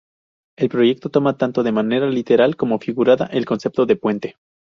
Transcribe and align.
El 0.57 0.67
proyecto 0.69 1.09
toma 1.11 1.37
tanto 1.37 1.61
de 1.61 1.71
manera 1.71 2.09
literal 2.09 2.55
como 2.55 2.79
figurada 2.79 3.27
el 3.27 3.45
concepto 3.45 3.85
de 3.85 3.95
puente. 3.97 4.35